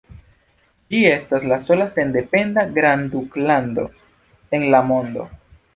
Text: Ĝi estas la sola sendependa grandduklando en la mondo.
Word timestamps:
Ĝi 0.93 1.01
estas 1.09 1.45
la 1.51 1.59
sola 1.67 1.87
sendependa 1.97 2.65
grandduklando 2.79 3.89
en 4.59 4.71
la 4.77 4.83
mondo. 4.93 5.33